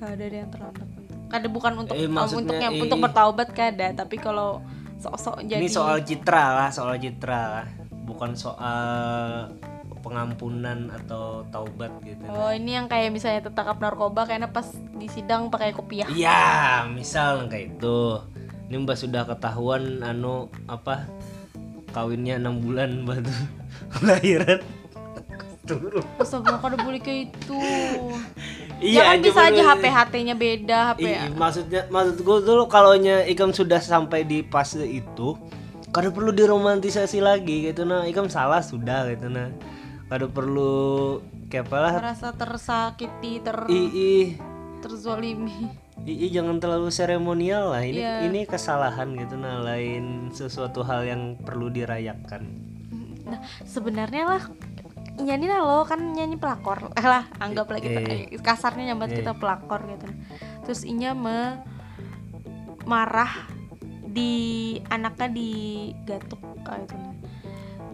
[0.00, 0.88] Gak ada yang terlambat
[1.32, 4.60] kada bukan untuk Eh, um, maksudnya, untuk yang eh, untuk bertaubat kada tapi kalau
[5.00, 7.66] sok-sok jadi ini soal citra lah soal citra lah.
[8.04, 9.48] Bukan soal
[10.02, 12.26] pengampunan atau taubat gitu.
[12.26, 16.10] Oh ini yang kayak misalnya tertangkap narkoba kayaknya pas di sidang pakai kopiah.
[16.10, 18.18] Iya, misal kayak itu.
[18.72, 21.04] Ini mbak sudah ketahuan anu apa
[21.92, 23.36] kawinnya enam bulan mbak tuh
[24.08, 24.64] lahiran.
[25.68, 26.00] Turun.
[26.16, 27.60] Astagfirullah kada boleh kayak itu
[28.80, 32.96] Iya, ya kan bisa aja HP HT-nya beda HP I- maksudnya maksud gue dulu kalau
[32.96, 35.36] Ikam sudah sampai di fase itu,
[35.92, 38.08] kada perlu diromantisasi lagi gitu nah.
[38.08, 39.52] Ikam salah sudah gitu nah.
[40.08, 41.20] Kada perlu
[41.52, 41.92] kayak apa lah.
[42.00, 44.40] merasa tersakiti ter Ii,
[44.80, 45.68] terzolimi
[46.02, 47.82] Ii jangan terlalu seremonial lah.
[47.86, 48.14] Ini Iya.
[48.26, 52.70] ini kesalahan gitu nah, lain sesuatu hal yang perlu dirayakan.
[53.22, 54.42] nah sebenarnya lah
[55.14, 58.34] nyanyi lah lo kan nyanyi pelakor eh lah anggaplah kita Eh.
[58.34, 60.10] eh, kasarnya nyambat kita pelakor gitu
[60.66, 61.62] terus inya me
[62.82, 63.30] marah
[64.02, 64.32] di
[64.90, 67.14] anaknya digatuk kayak itu nah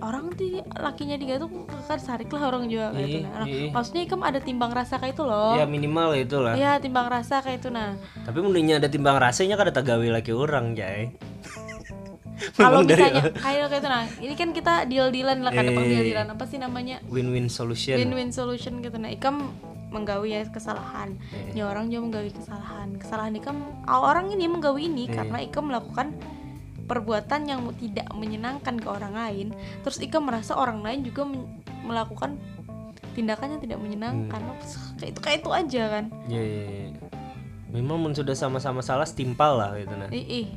[0.00, 1.50] orang tuh lakinya digatuk
[1.84, 3.70] kan sarik lah orang juga kayak itu Ih, nah ih.
[3.70, 6.54] maksudnya ikam ada timbang rasa kayak itu loh Ya minimal itulah.
[6.54, 10.72] Iya timbang rasa kayak itu nah Tapi mendingnya ada timbang rasanya kada tagawi lagi orang,
[10.72, 11.12] Jay.
[12.54, 15.74] kalau misalnya kayak kayak itu nah ini kan kita deal dealan lah kan Eh.
[15.74, 17.98] deal dealan apa sih namanya win-win solution.
[17.98, 19.50] win-win solution gitu nah ikam
[19.88, 21.50] menggawi ya kesalahan Eh.
[21.50, 23.56] ini orang juga menggawi kesalahan kesalahan ikam
[23.88, 25.12] orang ini menggawi ini Eh.
[25.12, 26.14] karena ikam melakukan
[26.88, 29.46] perbuatan yang tidak menyenangkan ke orang lain
[29.84, 31.28] terus ikam merasa orang lain juga
[31.84, 32.40] melakukan
[33.12, 34.56] tindakan yang tidak menyenangkan Hmm.
[34.96, 36.88] kayak itu kayak itu aja kan Iya, iya, iya.
[37.68, 40.08] Memang mun sudah sama-sama salah setimpal lah gitu nah.
[40.08, 40.48] ih,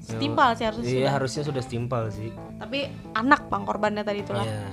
[0.00, 1.12] setimpal sih harusnya Iya, sudah.
[1.12, 2.30] harusnya sudah setimpal sih.
[2.56, 4.64] tapi anak bang korbannya tadi itulah Iya.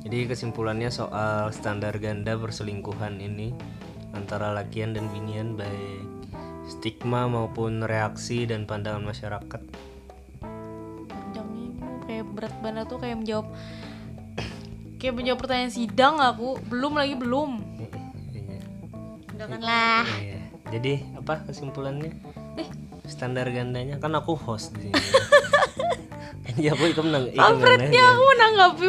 [0.00, 3.52] Jadi kesimpulannya soal standar ganda perselingkuhan ini
[4.10, 6.08] antara lakian dan binian baik
[6.64, 9.60] stigma maupun reaksi dan pandangan masyarakat.
[12.40, 13.46] Berat banget tuh kayak menjawab
[14.96, 17.60] kayak menjawab pertanyaan sidang aku belum lagi belum
[19.36, 19.56] Iya.
[19.60, 20.40] lah Iya.
[20.72, 22.12] Jadi apa kesimpulannya?
[22.56, 22.68] eh
[23.04, 24.96] Standar gandanya kan aku host di sini.
[26.60, 28.84] Iya, aku ikut nang ikut kampretnya aku menanggapi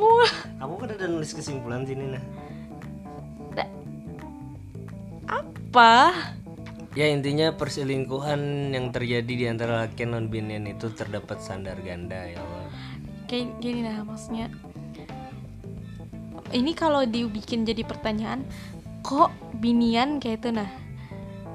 [0.00, 0.32] Wah,
[0.64, 2.24] Aku kan ada nulis kesimpulan sini nah.
[5.28, 5.92] apa
[6.90, 12.42] Ya intinya perselingkuhan yang terjadi di antara laki non binian itu terdapat standar ganda ya
[12.42, 12.66] Allah.
[13.30, 14.50] kayak gini nah maksudnya
[16.50, 18.42] ini kalau dibikin jadi pertanyaan
[19.06, 20.66] kok binian kayak itu nah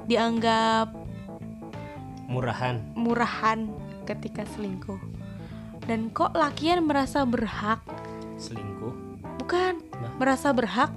[0.08, 0.88] dianggap
[2.26, 2.80] Murahan.
[2.96, 3.68] murahan
[4.08, 4.96] ketika selingkuh
[5.84, 7.84] dan kok lakian merasa berhak
[8.40, 8.96] Selingkuh.
[9.36, 10.12] bukan Nah.
[10.16, 10.88] merasa berhak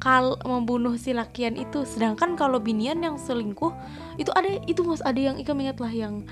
[0.00, 3.70] kal membunuh si lakian itu sedangkan kalau binian yang selingkuh
[4.16, 6.24] itu ada itu mas ada yang ikam ingat lah yang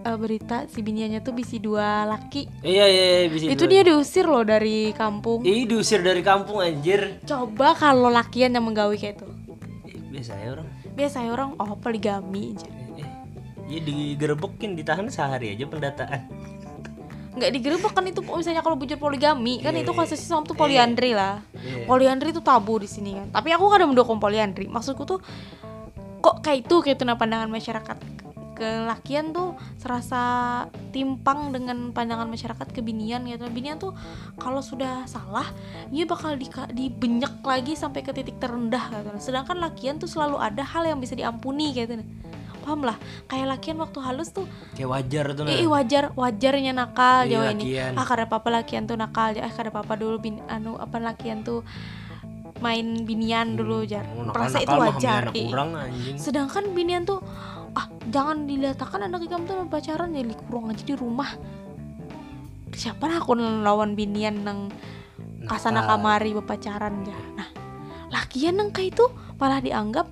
[0.00, 3.44] eh, berita si biniannya tuh bisi dua laki Iya iya, iya bisa.
[3.46, 7.20] itu dia diusir loh dari kampung Ih diusir dari kampung anjir.
[7.22, 9.28] coba kalau lakian yang menggawi kayak itu
[9.86, 10.66] Eh, biasa ya orang.
[10.90, 13.10] biasa orang oh poligami aja Eh, eh.
[13.66, 16.20] Ya digerebekin ditahan sehari aja pendataan.
[17.34, 20.54] Nggak digerebek kan itu misalnya kalau bujur poligami kan Iya, itu iya, kasusnya sama tuh
[20.54, 21.42] poliandri lah.
[21.50, 21.86] Iya.
[21.90, 23.26] poliandri itu tabu di sini kan.
[23.34, 24.70] Tapi aku kadang mendukung poliandri.
[24.70, 25.18] Maksudku tuh
[26.22, 27.98] kok kayak itu kayak itu nah pandangan masyarakat
[28.54, 30.22] kelakian tuh serasa
[30.94, 33.50] timpang dengan pandangan masyarakat kebinian gitu.
[33.50, 33.98] Binian tuh
[34.38, 35.50] kalau sudah salah
[35.90, 39.10] dia bakal di, dibenyak lagi sampai ke titik terendah gitu.
[39.18, 41.98] Sedangkan lakian tuh selalu ada hal yang bisa diampuni gitu
[42.64, 42.96] paham lah
[43.28, 47.64] kayak lakian waktu halus tuh kayak wajar tuh Ih wajar wajarnya nakal Iya, Jawa ini.
[47.92, 49.36] Ah kada apa-apa lakian tuh nakal.
[49.36, 51.60] Ah kada apa-apa dulu bin anu apa lakian tuh
[52.64, 54.08] main binian dulu jar.
[54.16, 55.28] Oh, Perasa itu wajar.
[55.28, 57.20] anak kurang anjing Sedangkan binian tuh
[57.76, 61.28] ah jangan dilihatkan anak kamu tuh pacaran ya di kurung aja di rumah.
[62.72, 64.72] Siapa nah aku lawan binian nang
[65.44, 67.18] kasana kamari bepacaran ya.
[67.36, 67.48] Nah,
[68.10, 69.04] lakian nang kayak itu
[69.36, 70.08] malah dianggap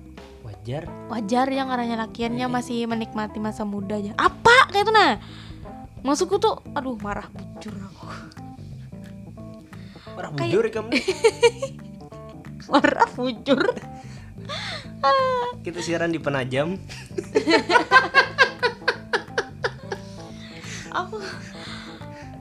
[0.63, 0.87] wajar.
[1.11, 2.55] Wajar yang arahnya lakiannya Iya.
[2.55, 4.15] masih menikmati masa muda aja.
[4.15, 4.71] Apa?
[4.71, 5.13] Kayak itu nah.
[6.03, 8.07] Maksudku tuh aduh marah bujur aku.
[10.39, 10.87] Kayak- bujur kamu?
[10.95, 11.03] Nih.
[12.71, 13.59] marah bujur.
[15.67, 16.79] Kita siaran di penajam.
[20.93, 21.19] Aku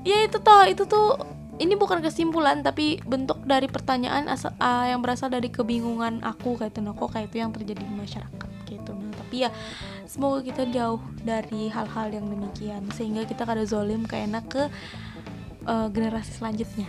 [0.03, 1.14] ya itu toh itu tuh
[1.59, 6.72] ini bukan kesimpulan tapi bentuk dari pertanyaan asa- ah, yang berasal dari kebingungan aku kayak
[6.74, 9.51] itu nah kok kayak itu yang terjadi di masyarakat gitu nah tapi ya
[10.07, 14.62] semoga kita jauh dari hal-hal yang demikian sehingga kita kada zolim kayak ke
[15.66, 16.88] eh, generasi selanjutnya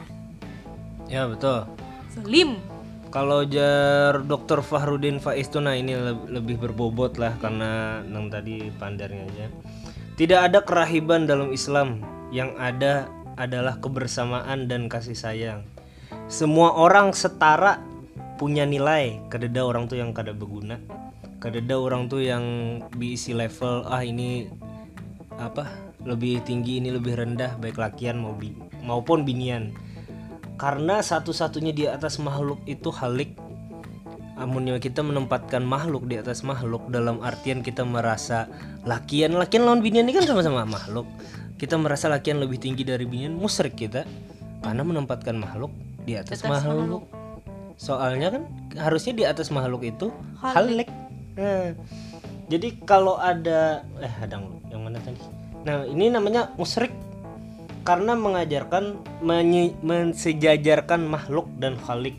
[1.10, 1.66] ya betul
[2.14, 2.58] zolim
[3.14, 4.66] Kalau jar Dr.
[4.66, 9.47] Fahrudin Faiz tuh nah ini le- lebih berbobot lah karena yang tadi pandarnya aja.
[10.18, 12.01] Tidak ada kerahiban dalam Islam,
[12.34, 13.06] yang ada
[13.38, 15.62] adalah kebersamaan dan kasih sayang.
[16.32, 17.84] Semua orang setara
[18.40, 20.80] punya nilai, kadeda orang tuh yang kada berguna.
[21.44, 22.44] Kadeda orang tuh yang
[22.96, 24.48] diisi level ah ini
[25.36, 25.68] apa
[26.08, 29.76] lebih tinggi ini lebih rendah baik lakian mau bi- maupun binian.
[30.56, 33.36] Karena satu-satunya di atas makhluk itu halik.
[34.40, 38.48] Amunnya kita menempatkan makhluk di atas makhluk dalam artian kita merasa
[38.88, 39.36] lakian.
[39.36, 41.06] Lakian lawan binian ini kan sama-sama makhluk.
[41.60, 44.08] Kita merasa lakian lebih tinggi dari binian musyrik kita.
[44.64, 47.08] Karena menempatkan makhluk di atas, makhluk.
[47.80, 48.43] soalnya kan
[48.78, 50.88] harusnya di atas makhluk itu halik.
[51.34, 51.74] nah,
[52.47, 54.38] jadi kalau ada eh ada
[54.70, 55.20] yang mana tadi?
[55.64, 56.91] Nah ini namanya musyrik.
[57.84, 62.16] Karena mengajarkan menye- mensejajarkan makhluk dan khalik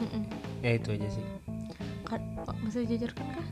[0.00, 0.24] Mm-mm.
[0.64, 1.24] ya itu aja sih.
[2.08, 2.20] Kan,
[2.72, 3.46] dijajarkan kah?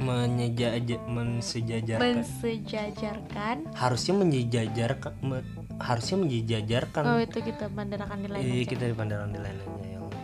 [0.00, 2.24] menyejaja mensejajarkan.
[2.24, 3.56] Mensejajarkan.
[3.76, 9.40] harusnya menyejajarkan me- harusnya menyejajarkan Oh itu kita bandarakan nilai iya kita di pandaran di
[9.40, 10.20] lain aja ya Allah.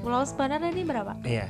[0.00, 1.12] Pulau Sebenarnya ini berapa?
[1.28, 1.46] iya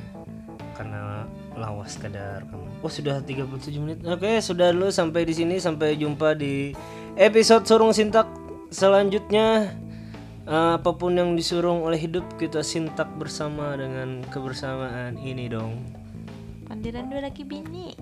[0.75, 1.23] karena
[1.55, 2.67] lawas kadar kamu.
[2.83, 4.03] Oh sudah 37 menit.
[4.03, 5.55] Oke sudah dulu sampai di sini.
[5.55, 6.75] Sampai jumpa di
[7.15, 8.27] episode surung sintak
[8.69, 9.71] selanjutnya.
[10.45, 15.79] Eh, apa pun yang disurung oleh hidup kita sintak bersama dengan kebersamaan ini dong.
[16.67, 17.95] Pandiran dua laki bini.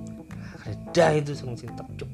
[0.65, 2.09] Reda itu surung sintak cuk